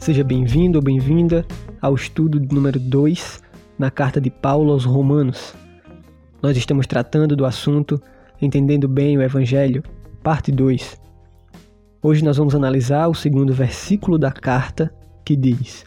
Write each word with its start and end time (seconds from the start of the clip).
Seja 0.00 0.24
bem-vindo 0.24 0.78
ou 0.78 0.82
bem-vinda 0.82 1.44
ao 1.78 1.94
estudo 1.94 2.40
número 2.40 2.80
2 2.80 3.42
na 3.78 3.90
carta 3.90 4.18
de 4.18 4.30
Paulo 4.30 4.72
aos 4.72 4.86
Romanos. 4.86 5.54
Nós 6.42 6.56
estamos 6.56 6.86
tratando 6.86 7.36
do 7.36 7.44
assunto 7.44 8.00
Entendendo 8.40 8.88
Bem 8.88 9.18
o 9.18 9.22
Evangelho, 9.22 9.82
parte 10.22 10.50
2. 10.50 10.98
Hoje 12.02 12.24
nós 12.24 12.38
vamos 12.38 12.54
analisar 12.54 13.08
o 13.08 13.14
segundo 13.14 13.52
versículo 13.52 14.18
da 14.18 14.32
carta 14.32 14.90
que 15.22 15.36
diz: 15.36 15.84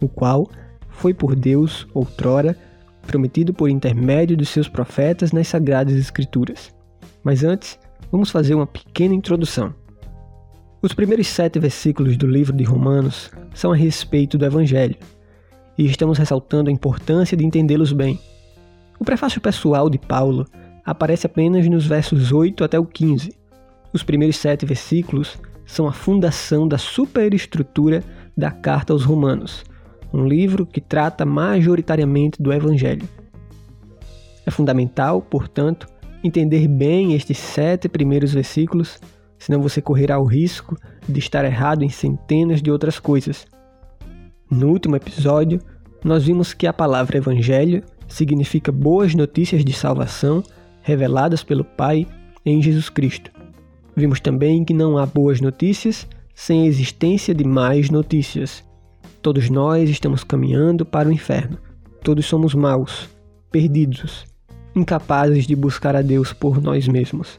O 0.00 0.08
qual 0.08 0.48
foi 0.88 1.12
por 1.12 1.34
Deus 1.34 1.88
outrora 1.92 2.56
prometido 3.04 3.52
por 3.52 3.68
intermédio 3.68 4.36
dos 4.36 4.48
seus 4.48 4.68
profetas 4.68 5.32
nas 5.32 5.48
sagradas 5.48 5.96
Escrituras. 5.96 6.72
Mas 7.24 7.42
antes, 7.42 7.80
vamos 8.12 8.30
fazer 8.30 8.54
uma 8.54 8.66
pequena 8.66 9.12
introdução. 9.12 9.74
Os 10.82 10.94
primeiros 10.94 11.26
sete 11.26 11.58
versículos 11.58 12.16
do 12.16 12.26
livro 12.26 12.56
de 12.56 12.64
Romanos 12.64 13.30
são 13.52 13.70
a 13.70 13.76
respeito 13.76 14.38
do 14.38 14.46
Evangelho, 14.46 14.96
e 15.76 15.84
estamos 15.84 16.16
ressaltando 16.16 16.70
a 16.70 16.72
importância 16.72 17.36
de 17.36 17.44
entendê-los 17.44 17.92
bem. 17.92 18.18
O 18.98 19.04
prefácio 19.04 19.42
pessoal 19.42 19.90
de 19.90 19.98
Paulo 19.98 20.46
aparece 20.82 21.26
apenas 21.26 21.68
nos 21.68 21.86
versos 21.86 22.32
8 22.32 22.64
até 22.64 22.78
o 22.78 22.86
15. 22.86 23.34
Os 23.92 24.02
primeiros 24.02 24.36
sete 24.36 24.64
versículos 24.64 25.38
são 25.66 25.86
a 25.86 25.92
fundação 25.92 26.66
da 26.66 26.78
superestrutura 26.78 28.02
da 28.34 28.50
Carta 28.50 28.94
aos 28.94 29.04
Romanos, 29.04 29.62
um 30.14 30.26
livro 30.26 30.64
que 30.64 30.80
trata 30.80 31.26
majoritariamente 31.26 32.42
do 32.42 32.54
Evangelho. 32.54 33.06
É 34.46 34.50
fundamental, 34.50 35.20
portanto, 35.20 35.86
entender 36.24 36.66
bem 36.66 37.12
estes 37.12 37.36
sete 37.36 37.86
primeiros 37.86 38.32
versículos, 38.32 38.98
senão 39.40 39.60
você 39.60 39.80
correrá 39.80 40.20
o 40.20 40.24
risco 40.24 40.76
de 41.08 41.18
estar 41.18 41.44
errado 41.44 41.82
em 41.82 41.88
centenas 41.88 42.62
de 42.62 42.70
outras 42.70 43.00
coisas. 43.00 43.46
No 44.48 44.68
último 44.68 44.94
episódio, 44.94 45.60
nós 46.04 46.24
vimos 46.24 46.52
que 46.52 46.66
a 46.66 46.72
palavra 46.72 47.16
Evangelho 47.16 47.82
significa 48.06 48.70
boas 48.70 49.14
notícias 49.14 49.64
de 49.64 49.72
salvação 49.72 50.42
reveladas 50.82 51.42
pelo 51.42 51.64
Pai 51.64 52.06
em 52.44 52.60
Jesus 52.60 52.90
Cristo. 52.90 53.30
Vimos 53.96 54.20
também 54.20 54.62
que 54.64 54.74
não 54.74 54.98
há 54.98 55.06
boas 55.06 55.40
notícias 55.40 56.06
sem 56.34 56.62
a 56.62 56.66
existência 56.66 57.34
de 57.34 57.44
mais 57.44 57.90
notícias. 57.90 58.62
Todos 59.22 59.48
nós 59.48 59.88
estamos 59.88 60.22
caminhando 60.22 60.84
para 60.84 61.08
o 61.08 61.12
inferno. 61.12 61.58
Todos 62.02 62.26
somos 62.26 62.54
maus, 62.54 63.08
perdidos, 63.50 64.24
incapazes 64.74 65.46
de 65.46 65.54
buscar 65.56 65.96
a 65.96 66.02
Deus 66.02 66.32
por 66.32 66.60
nós 66.60 66.86
mesmos. 66.88 67.38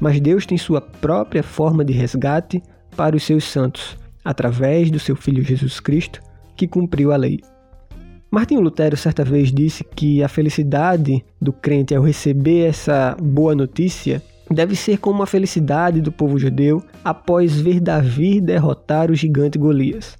Mas 0.00 0.18
Deus 0.18 0.46
tem 0.46 0.56
sua 0.56 0.80
própria 0.80 1.42
forma 1.42 1.84
de 1.84 1.92
resgate 1.92 2.62
para 2.96 3.14
os 3.14 3.22
seus 3.22 3.44
santos, 3.44 3.96
através 4.24 4.90
do 4.90 4.98
seu 4.98 5.14
Filho 5.14 5.44
Jesus 5.44 5.78
Cristo, 5.78 6.20
que 6.56 6.66
cumpriu 6.66 7.12
a 7.12 7.16
lei. 7.16 7.40
Martinho 8.30 8.60
Lutero 8.60 8.96
certa 8.96 9.24
vez 9.24 9.52
disse 9.52 9.84
que 9.84 10.22
a 10.22 10.28
felicidade 10.28 11.24
do 11.40 11.52
crente 11.52 11.94
ao 11.94 12.02
receber 12.02 12.68
essa 12.68 13.16
boa 13.20 13.54
notícia 13.54 14.22
deve 14.48 14.74
ser 14.76 14.98
como 14.98 15.22
a 15.22 15.26
felicidade 15.26 16.00
do 16.00 16.10
povo 16.12 16.38
judeu 16.38 16.82
após 17.04 17.60
ver 17.60 17.80
Davi 17.80 18.40
derrotar 18.40 19.10
o 19.10 19.14
gigante 19.14 19.58
Golias. 19.58 20.16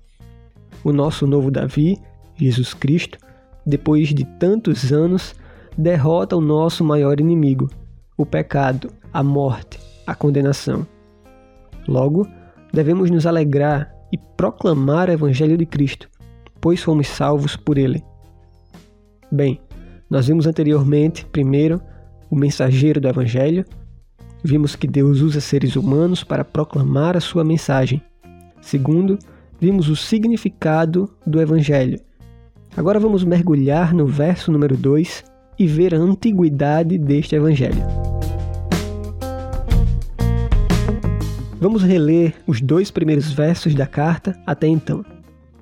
O 0.83 0.93
nosso 0.93 1.27
novo 1.27 1.51
Davi, 1.51 1.99
Jesus 2.37 2.75
Cristo, 2.75 3.19
depois 3.65 4.09
de 4.09 4.25
tantos 4.25 4.93
anos, 4.93 5.35
derrota 5.77 6.37
o 6.37 6.41
nosso 6.41 6.85
maior 6.85 7.21
inimigo, 7.21 7.71
o 8.17 8.27
pecado, 8.27 8.91
a 9.13 9.23
morte, 9.23 9.79
a 10.07 10.15
condenação. 10.15 10.87
Logo, 11.87 12.27
devemos 12.73 13.11
nos 13.11 13.27
alegrar 13.27 13.93
e 14.13 14.19
proclamar 14.37 15.09
o 15.09 15.13
Evangelho 15.13 15.57
de 15.57 15.67
Cristo, 15.67 16.09
pois 16.61 16.83
fomos 16.83 17.09
salvos 17.09 17.57
por 17.57 17.79
ele. 17.79 18.03
Bem, 19.31 19.61
nós 20.09 20.27
vimos 20.27 20.47
anteriormente, 20.47 21.25
primeiro, 21.27 21.81
o 22.31 22.37
mensageiro 22.37 23.01
do 23.01 23.09
Evangelho, 23.09 23.65
vimos 24.43 24.75
que 24.75 24.87
Deus 24.87 25.21
usa 25.21 25.41
seres 25.41 25.77
humanos 25.77 26.25
para 26.25 26.45
proclamar 26.45 27.17
a 27.17 27.21
sua 27.21 27.45
mensagem. 27.45 28.03
Segundo, 28.61 29.19
vimos 29.61 29.89
o 29.89 29.97
significado 29.97 31.11
do 31.27 31.41
Evangelho. 31.41 32.01
Agora 32.77 33.01
vamos 33.01 33.25
mergulhar 33.25 33.93
no 33.93 34.07
verso 34.07 34.51
número 34.53 34.77
2 34.77 35.25
e 35.59 35.67
ver 35.67 35.95
a 35.95 35.99
antiguidade 35.99 36.97
deste 36.97 37.35
Evangelho. 37.35 38.10
Vamos 41.61 41.83
reler 41.83 42.37
os 42.47 42.59
dois 42.59 42.91
primeiros 42.91 43.31
versos 43.33 43.75
da 43.75 43.87
carta 43.87 44.35
até 44.47 44.67
então. 44.67 45.05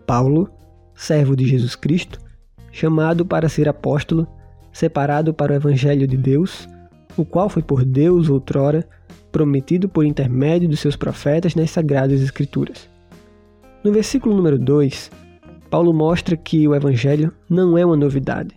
Paulo, 0.06 0.48
servo 0.94 1.34
de 1.34 1.44
Jesus 1.44 1.74
Cristo, 1.74 2.20
chamado 2.70 3.26
para 3.26 3.48
ser 3.48 3.68
apóstolo, 3.68 4.24
separado 4.72 5.34
para 5.34 5.52
o 5.52 5.56
Evangelho 5.56 6.06
de 6.06 6.16
Deus, 6.16 6.68
o 7.16 7.24
qual 7.24 7.48
foi 7.48 7.64
por 7.64 7.84
Deus 7.84 8.30
outrora 8.30 8.88
prometido 9.32 9.88
por 9.88 10.06
intermédio 10.06 10.68
dos 10.68 10.78
seus 10.78 10.94
profetas 10.94 11.56
nas 11.56 11.72
Sagradas 11.72 12.22
Escrituras. 12.22 12.88
No 13.82 13.90
versículo 13.90 14.36
número 14.36 14.56
2, 14.56 15.10
Paulo 15.68 15.92
mostra 15.92 16.36
que 16.36 16.68
o 16.68 16.76
Evangelho 16.76 17.32
não 17.50 17.76
é 17.76 17.84
uma 17.84 17.96
novidade, 17.96 18.54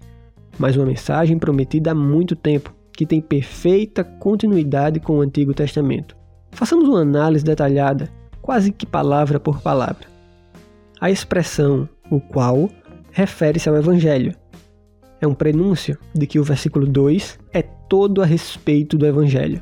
mas 0.60 0.78
uma 0.78 0.86
mensagem 0.86 1.40
prometida 1.40 1.90
há 1.90 1.96
muito 1.96 2.36
tempo, 2.36 2.72
que 2.94 3.04
tem 3.04 3.20
perfeita 3.20 4.04
continuidade 4.04 5.00
com 5.00 5.18
o 5.18 5.22
Antigo 5.22 5.56
Testamento. 5.56 6.21
Façamos 6.62 6.88
uma 6.88 7.00
análise 7.00 7.44
detalhada, 7.44 8.08
quase 8.40 8.72
que 8.72 8.86
palavra 8.86 9.40
por 9.40 9.62
palavra. 9.62 10.06
A 11.00 11.10
expressão 11.10 11.90
o 12.12 12.22
qual 12.22 12.70
refere-se 13.10 13.68
ao 13.68 13.76
Evangelho. 13.76 14.36
É 15.20 15.26
um 15.26 15.34
prenúncio 15.34 15.98
de 16.14 16.28
que 16.28 16.40
o 16.40 16.44
versículo 16.44 16.86
2 16.86 17.40
é 17.52 17.64
todo 17.64 18.22
a 18.22 18.28
respeito 18.28 18.96
do 18.96 19.08
Evangelho. 19.08 19.60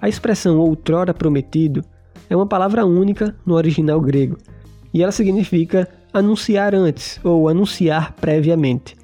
A 0.00 0.08
expressão 0.08 0.58
outrora 0.58 1.12
prometido 1.12 1.84
é 2.30 2.34
uma 2.34 2.46
palavra 2.46 2.86
única 2.86 3.36
no 3.44 3.52
original 3.52 4.00
grego 4.00 4.38
e 4.94 5.02
ela 5.02 5.12
significa 5.12 5.86
anunciar 6.10 6.74
antes 6.74 7.20
ou 7.22 7.50
anunciar 7.50 8.14
previamente. 8.14 8.96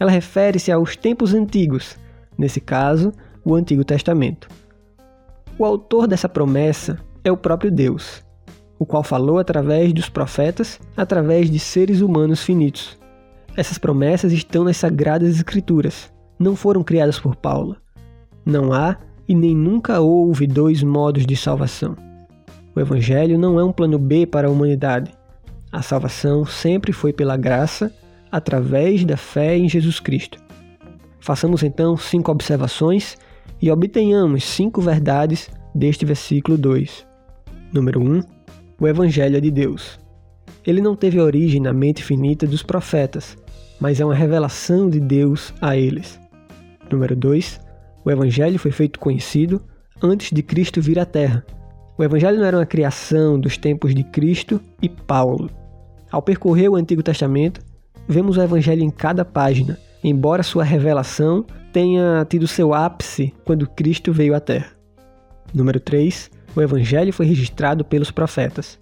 Ela 0.00 0.10
refere-se 0.10 0.72
aos 0.72 0.96
tempos 0.96 1.34
antigos, 1.34 1.98
nesse 2.38 2.62
caso, 2.62 3.12
o 3.44 3.54
Antigo 3.54 3.84
Testamento. 3.84 4.48
O 5.58 5.64
autor 5.64 6.06
dessa 6.06 6.28
promessa 6.28 6.98
é 7.24 7.32
o 7.32 7.36
próprio 7.36 7.70
Deus, 7.70 8.22
o 8.78 8.84
qual 8.84 9.02
falou 9.02 9.38
através 9.38 9.90
dos 9.90 10.06
profetas, 10.06 10.78
através 10.94 11.50
de 11.50 11.58
seres 11.58 12.02
humanos 12.02 12.42
finitos. 12.42 12.98
Essas 13.56 13.78
promessas 13.78 14.32
estão 14.32 14.64
nas 14.64 14.76
Sagradas 14.76 15.34
Escrituras, 15.34 16.12
não 16.38 16.54
foram 16.54 16.84
criadas 16.84 17.18
por 17.18 17.34
Paulo. 17.34 17.74
Não 18.44 18.70
há 18.70 18.98
e 19.26 19.34
nem 19.34 19.56
nunca 19.56 19.98
houve 19.98 20.46
dois 20.46 20.82
modos 20.82 21.24
de 21.24 21.34
salvação. 21.34 21.96
O 22.74 22.80
Evangelho 22.80 23.38
não 23.38 23.58
é 23.58 23.64
um 23.64 23.72
plano 23.72 23.98
B 23.98 24.26
para 24.26 24.48
a 24.48 24.50
humanidade. 24.50 25.10
A 25.72 25.80
salvação 25.80 26.44
sempre 26.44 26.92
foi 26.92 27.14
pela 27.14 27.34
graça, 27.34 27.90
através 28.30 29.06
da 29.06 29.16
fé 29.16 29.56
em 29.56 29.70
Jesus 29.70 30.00
Cristo. 30.00 30.38
Façamos 31.18 31.62
então 31.62 31.96
cinco 31.96 32.30
observações 32.30 33.16
e 33.60 33.70
obtenhamos 33.70 34.44
cinco 34.44 34.80
verdades 34.80 35.50
deste 35.74 36.04
versículo 36.04 36.56
2. 36.58 37.06
Número 37.72 38.00
1. 38.00 38.04
Um, 38.04 38.22
o 38.80 38.86
Evangelho 38.86 39.36
é 39.36 39.40
de 39.40 39.50
Deus. 39.50 39.98
Ele 40.66 40.80
não 40.80 40.96
teve 40.96 41.20
origem 41.20 41.60
na 41.60 41.72
mente 41.72 42.02
finita 42.02 42.46
dos 42.46 42.62
profetas, 42.62 43.36
mas 43.80 44.00
é 44.00 44.04
uma 44.04 44.14
revelação 44.14 44.88
de 44.88 45.00
Deus 45.00 45.54
a 45.60 45.76
eles. 45.76 46.20
Número 46.90 47.14
2. 47.14 47.60
O 48.04 48.10
Evangelho 48.10 48.58
foi 48.58 48.70
feito 48.70 48.98
conhecido 48.98 49.62
antes 50.02 50.30
de 50.30 50.42
Cristo 50.42 50.80
vir 50.80 50.98
à 50.98 51.04
Terra. 51.04 51.44
O 51.98 52.04
Evangelho 52.04 52.38
não 52.38 52.44
era 52.44 52.58
uma 52.58 52.66
criação 52.66 53.38
dos 53.40 53.56
tempos 53.56 53.94
de 53.94 54.04
Cristo 54.04 54.60
e 54.82 54.88
Paulo. 54.88 55.50
Ao 56.10 56.20
percorrer 56.20 56.68
o 56.68 56.76
Antigo 56.76 57.02
Testamento, 57.02 57.60
vemos 58.06 58.36
o 58.36 58.42
Evangelho 58.42 58.82
em 58.82 58.90
cada 58.90 59.24
página, 59.24 59.78
embora 60.04 60.42
sua 60.42 60.62
revelação 60.62 61.44
tenha 61.76 62.24
tido 62.26 62.48
seu 62.48 62.72
ápice 62.72 63.34
quando 63.44 63.68
Cristo 63.68 64.10
veio 64.10 64.34
à 64.34 64.40
Terra. 64.40 64.68
Número 65.52 65.78
3. 65.78 66.30
O 66.56 66.62
Evangelho 66.62 67.12
foi 67.12 67.26
registrado 67.26 67.84
pelos 67.84 68.10
profetas. 68.10 68.80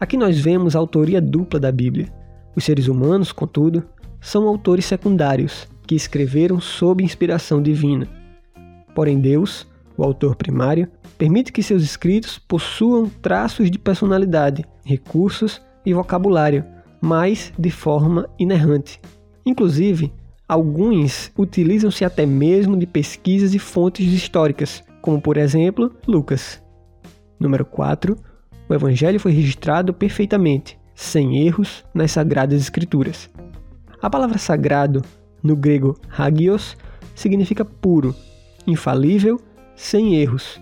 Aqui 0.00 0.16
nós 0.16 0.40
vemos 0.40 0.74
a 0.74 0.78
autoria 0.78 1.20
dupla 1.20 1.60
da 1.60 1.70
Bíblia. 1.70 2.10
Os 2.56 2.64
seres 2.64 2.88
humanos, 2.88 3.32
contudo, 3.32 3.84
são 4.18 4.48
autores 4.48 4.86
secundários 4.86 5.68
que 5.86 5.94
escreveram 5.94 6.58
sob 6.58 7.04
inspiração 7.04 7.60
divina. 7.60 8.08
Porém, 8.94 9.20
Deus, 9.20 9.66
o 9.94 10.02
autor 10.02 10.34
primário, 10.34 10.88
permite 11.18 11.52
que 11.52 11.62
seus 11.62 11.82
escritos 11.82 12.38
possuam 12.38 13.10
traços 13.20 13.70
de 13.70 13.78
personalidade, 13.78 14.64
recursos 14.86 15.60
e 15.84 15.92
vocabulário, 15.92 16.64
mas 16.98 17.52
de 17.58 17.70
forma 17.70 18.26
inerrante. 18.38 18.98
Inclusive, 19.44 20.10
alguns 20.52 21.32
utilizam-se 21.36 22.04
até 22.04 22.26
mesmo 22.26 22.76
de 22.76 22.86
pesquisas 22.86 23.54
e 23.54 23.58
fontes 23.58 24.12
históricas, 24.12 24.84
como 25.00 25.20
por 25.20 25.36
exemplo 25.36 25.90
Lucas. 26.06 26.62
Número 27.40 27.64
4. 27.64 28.16
O 28.68 28.74
Evangelho 28.74 29.18
foi 29.18 29.32
registrado 29.32 29.94
perfeitamente, 29.94 30.78
sem 30.94 31.46
erros 31.46 31.84
nas 31.94 32.12
Sagradas 32.12 32.60
Escrituras. 32.60 33.30
A 34.00 34.10
palavra 34.10 34.36
sagrado, 34.38 35.02
no 35.42 35.56
grego 35.56 35.98
hagios, 36.16 36.76
significa 37.14 37.64
puro, 37.64 38.14
infalível, 38.66 39.40
sem 39.74 40.16
erros. 40.16 40.60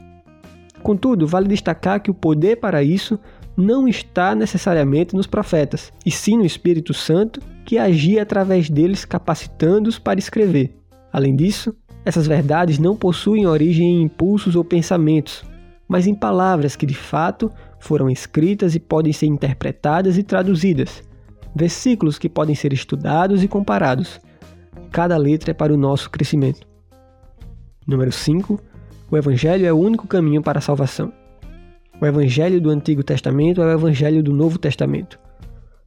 Contudo, 0.83 1.27
vale 1.27 1.49
destacar 1.49 2.01
que 2.01 2.11
o 2.11 2.15
poder 2.15 2.57
para 2.57 2.83
isso 2.83 3.19
não 3.57 3.87
está 3.89 4.35
necessariamente 4.35 5.15
nos 5.15 5.27
profetas, 5.27 5.93
e 6.05 6.11
sim 6.11 6.37
no 6.37 6.45
Espírito 6.45 6.95
Santo, 6.95 7.41
que 7.65 7.79
agia 7.79 8.23
através 8.23 8.71
deles 8.71 9.05
capacitando-os 9.05 9.99
para 9.99 10.19
escrever. 10.19 10.75
Além 11.13 11.37
disso, 11.37 11.75
essas 12.05 12.27
verdades 12.27 12.79
não 12.79 12.97
possuem 12.97 13.47
origem 13.47 13.87
em 13.87 14.03
impulsos 14.03 14.57
ou 14.57 14.65
pensamentos, 14.65 15.45
mas 15.87 16.07
em 16.07 16.15
palavras 16.15 16.77
que 16.77 16.87
de 16.87 16.95
fato 16.95 17.51
foram 17.79 18.09
escritas 18.09 18.75
e 18.75 18.81
podem 18.81 19.13
ser 19.13 19.27
interpretadas 19.27 20.17
e 20.17 20.23
traduzidas, 20.23 21.03
versículos 21.55 22.19
que 22.19 22.29
podem 22.29 22.55
ser 22.55 22.73
estudados 22.73 23.43
e 23.43 23.49
comparados. 23.49 24.21
Cada 24.91 25.17
letra 25.17 25.51
é 25.51 25.55
para 25.55 25.73
o 25.73 25.77
nosso 25.77 26.11
crescimento. 26.11 26.67
Número 27.87 28.13
5. 28.13 28.61
O 29.11 29.17
Evangelho 29.17 29.67
é 29.67 29.73
o 29.73 29.79
único 29.79 30.07
caminho 30.07 30.43
para 30.43 30.59
a 30.59 30.63
salvação. 30.63 31.13
O 32.01 32.07
Evangelho 32.07 32.63
do 32.63 32.71
Antigo 32.71 33.05
Testamento 33.05 33.61
é 33.61 33.67
o 33.67 33.71
Evangelho 33.73 34.23
do 34.23 34.33
Novo 34.33 34.59
Testamento. 34.59 35.19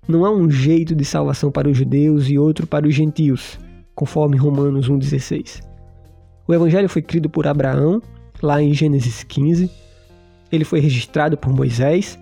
Não 0.07 0.25
há 0.25 0.31
um 0.31 0.47
jeito 0.47 0.93
de 0.93 1.03
salvação 1.03 1.49
para 1.49 1.67
os 1.67 1.75
judeus 1.75 2.29
e 2.29 2.37
outro 2.37 2.67
para 2.67 2.87
os 2.87 2.93
gentios, 2.93 3.57
conforme 3.95 4.37
Romanos 4.37 4.87
1,16. 4.87 5.63
O 6.47 6.53
Evangelho 6.53 6.87
foi 6.87 7.01
criado 7.01 7.31
por 7.31 7.47
Abraão, 7.47 7.99
lá 8.43 8.61
em 8.61 8.71
Gênesis 8.75 9.23
15. 9.23 9.71
Ele 10.51 10.63
foi 10.63 10.79
registrado 10.79 11.35
por 11.35 11.51
Moisés. 11.51 12.19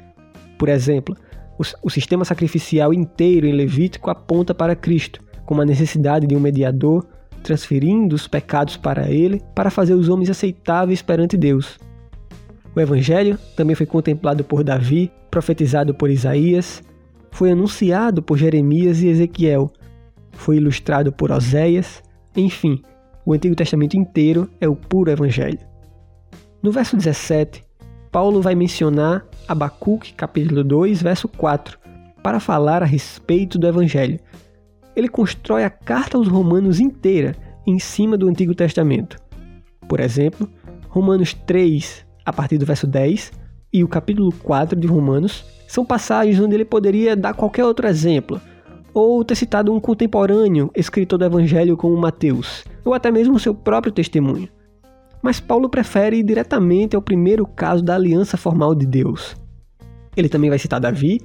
Por 0.58 0.70
exemplo, 0.70 1.14
o, 1.60 1.64
o 1.84 1.90
sistema 1.90 2.24
sacrificial 2.24 2.94
inteiro 2.94 3.46
em 3.46 3.52
Levítico 3.52 4.10
aponta 4.10 4.56
para 4.56 4.74
Cristo, 4.74 5.22
como 5.46 5.62
a 5.62 5.66
necessidade 5.66 6.26
de 6.26 6.34
um 6.34 6.40
mediador 6.40 7.06
transferindo 7.44 8.16
os 8.16 8.26
pecados 8.26 8.78
para 8.78 9.12
ele 9.12 9.42
para 9.54 9.70
fazer 9.70 9.96
os 9.96 10.08
homens 10.08 10.30
aceitáveis 10.30 11.02
perante 11.02 11.36
Deus. 11.36 11.78
O 12.76 12.80
Evangelho 12.80 13.38
também 13.56 13.76
foi 13.76 13.86
contemplado 13.86 14.44
por 14.44 14.64
Davi, 14.64 15.12
profetizado 15.30 15.94
por 15.94 16.10
Isaías, 16.10 16.84
foi 17.32 17.52
anunciado 17.52 18.22
por 18.22 18.38
Jeremias 18.38 19.02
e 19.02 19.08
Ezequiel, 19.08 19.72
foi 20.32 20.58
ilustrado 20.58 21.12
por 21.12 21.32
Oséias, 21.32 22.02
enfim, 22.36 22.82
o 23.26 23.34
Antigo 23.34 23.56
Testamento 23.56 23.96
inteiro 23.96 24.50
é 24.60 24.68
o 24.68 24.76
puro 24.76 25.12
Evangelho. 25.12 25.60
No 26.64 26.72
verso 26.72 26.96
17, 26.96 27.64
Paulo 28.12 28.42
vai 28.42 28.56
mencionar 28.56 29.26
Abacuque, 29.48 30.14
capítulo 30.14 30.64
2, 30.64 31.02
verso 31.02 31.28
4, 31.28 31.78
para 32.24 32.40
falar 32.40 32.84
a 32.84 32.86
respeito 32.86 33.58
do 33.58 33.68
Evangelho. 33.68 34.20
Ele 34.96 35.08
constrói 35.08 35.64
a 35.64 35.70
carta 35.70 36.18
aos 36.18 36.28
Romanos 36.28 36.80
inteira 36.80 37.36
em 37.66 37.80
cima 37.80 38.18
do 38.18 38.28
Antigo 38.28 38.54
Testamento. 38.54 39.18
Por 39.88 40.00
exemplo, 40.00 40.50
Romanos 40.90 41.34
3, 41.34 42.06
a 42.26 42.32
partir 42.32 42.58
do 42.58 42.66
verso 42.66 42.88
10, 42.88 43.32
e 43.74 43.84
o 43.84 43.88
capítulo 43.88 44.32
4 44.32 44.78
de 44.80 44.88
Romanos 44.88 45.46
são 45.68 45.86
passagens 45.86 46.40
onde 46.40 46.56
ele 46.56 46.66
poderia 46.66 47.16
dar 47.16 47.34
qualquer 47.34 47.64
outro 47.64 47.88
exemplo, 47.88 48.42
ou 48.94 49.24
ter 49.24 49.36
citado 49.36 49.74
um 49.74 49.80
contemporâneo 49.80 50.70
escritor 50.76 51.18
do 51.18 51.26
Evangelho 51.26 51.78
como 51.78 51.96
Mateus, 51.98 52.66
ou 52.84 52.94
até 52.94 53.10
mesmo 53.10 53.40
seu 53.40 53.56
próprio 53.56 53.94
testemunho. 53.94 54.50
Mas 55.22 55.40
Paulo 55.40 55.70
prefere 55.70 56.18
ir 56.18 56.24
diretamente 56.24 56.96
ao 56.96 57.02
primeiro 57.02 57.46
caso 57.46 57.84
da 57.84 57.96
aliança 57.96 58.38
formal 58.38 58.76
de 58.76 58.86
Deus. 58.86 59.36
Ele 60.18 60.28
também 60.28 60.50
vai 60.50 60.60
citar 60.60 60.80
Davi, 60.80 61.22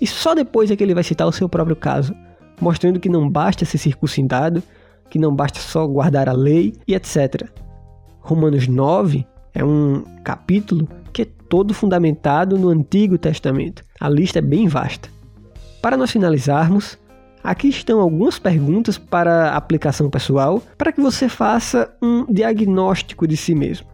e 0.00 0.06
só 0.06 0.34
depois 0.34 0.70
é 0.70 0.76
que 0.76 0.82
ele 0.82 0.94
vai 0.94 1.04
citar 1.04 1.28
o 1.28 1.32
seu 1.32 1.48
próprio 1.48 1.76
caso, 1.76 2.14
mostrando 2.60 2.98
que 2.98 3.08
não 3.08 3.30
basta 3.30 3.64
ser 3.64 3.78
circuncidado, 3.78 4.62
que 5.08 5.18
não 5.18 5.34
basta 5.34 5.60
só 5.60 5.86
guardar 5.86 6.28
a 6.28 6.32
lei 6.32 6.72
e 6.88 6.94
etc. 6.94 7.48
Romanos 8.20 8.66
9 8.66 9.24
é 9.54 9.64
um 9.64 10.02
capítulo 10.24 10.88
que 11.12 11.22
é 11.22 11.26
todo 11.48 11.72
fundamentado 11.72 12.58
no 12.58 12.68
Antigo 12.68 13.16
Testamento. 13.16 13.84
A 14.00 14.08
lista 14.08 14.40
é 14.40 14.42
bem 14.42 14.66
vasta. 14.66 15.08
Para 15.80 15.96
nós 15.96 16.10
finalizarmos, 16.10 16.98
aqui 17.42 17.68
estão 17.68 18.00
algumas 18.00 18.38
perguntas 18.38 18.98
para 18.98 19.52
aplicação 19.52 20.10
pessoal 20.10 20.60
para 20.76 20.90
que 20.90 21.00
você 21.00 21.28
faça 21.28 21.94
um 22.02 22.26
diagnóstico 22.30 23.28
de 23.28 23.36
si 23.36 23.54
mesmo. 23.54 23.86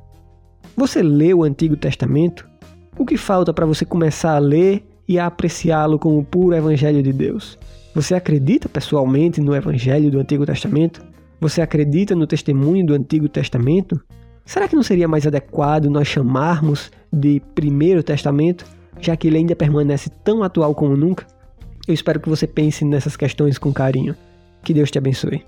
Você 0.76 1.02
leu 1.02 1.40
o 1.40 1.44
Antigo 1.44 1.76
Testamento? 1.76 2.48
O 2.96 3.04
que 3.04 3.18
falta 3.18 3.52
para 3.52 3.66
você 3.66 3.84
começar 3.84 4.36
a 4.36 4.38
ler 4.38 4.82
e 5.06 5.18
a 5.18 5.26
apreciá-lo 5.26 5.98
como 5.98 6.18
o 6.18 6.24
puro 6.24 6.56
Evangelho 6.56 7.02
de 7.02 7.12
Deus? 7.12 7.58
Você 7.94 8.14
acredita 8.14 8.68
pessoalmente 8.68 9.40
no 9.40 9.54
Evangelho 9.54 10.10
do 10.10 10.20
Antigo 10.20 10.46
Testamento? 10.46 11.04
Você 11.40 11.60
acredita 11.60 12.14
no 12.14 12.26
testemunho 12.26 12.86
do 12.86 12.94
Antigo 12.94 13.28
Testamento? 13.28 14.00
Será 14.50 14.66
que 14.66 14.74
não 14.74 14.82
seria 14.82 15.06
mais 15.06 15.24
adequado 15.24 15.88
nós 15.88 16.08
chamarmos 16.08 16.90
de 17.12 17.40
Primeiro 17.54 18.02
Testamento, 18.02 18.66
já 19.00 19.16
que 19.16 19.28
ele 19.28 19.36
ainda 19.36 19.54
permanece 19.54 20.10
tão 20.24 20.42
atual 20.42 20.74
como 20.74 20.96
nunca? 20.96 21.24
Eu 21.86 21.94
espero 21.94 22.18
que 22.18 22.28
você 22.28 22.48
pense 22.48 22.84
nessas 22.84 23.16
questões 23.16 23.58
com 23.58 23.72
carinho. 23.72 24.16
Que 24.64 24.74
Deus 24.74 24.90
te 24.90 24.98
abençoe. 24.98 25.46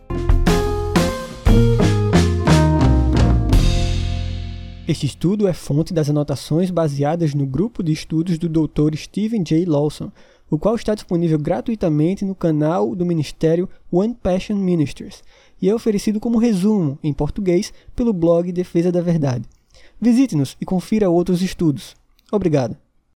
Este 4.86 5.04
estudo 5.04 5.48
é 5.48 5.52
fonte 5.52 5.92
das 5.92 6.08
anotações 6.08 6.70
baseadas 6.70 7.34
no 7.34 7.44
grupo 7.44 7.82
de 7.82 7.90
estudos 7.90 8.38
do 8.38 8.48
Dr. 8.48 8.94
Stephen 8.94 9.42
J. 9.42 9.64
Lawson, 9.64 10.12
o 10.48 10.56
qual 10.56 10.76
está 10.76 10.94
disponível 10.94 11.40
gratuitamente 11.40 12.24
no 12.24 12.36
canal 12.36 12.94
do 12.94 13.04
ministério 13.04 13.68
One 13.90 14.14
Passion 14.14 14.58
Ministries 14.58 15.24
e 15.62 15.70
é 15.70 15.74
oferecido 15.74 16.18
como 16.18 16.38
resumo, 16.38 16.98
em 17.02 17.12
português, 17.12 17.72
pelo 17.94 18.12
blog 18.12 18.50
Defesa 18.50 18.90
da 18.90 19.00
Verdade. 19.00 19.44
Visite-nos 20.00 20.56
e 20.60 20.66
confira 20.66 21.08
outros 21.08 21.40
estudos. 21.40 21.94
Obrigado. 22.32 22.76